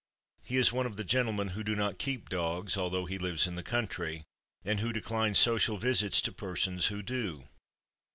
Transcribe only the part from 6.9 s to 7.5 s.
do.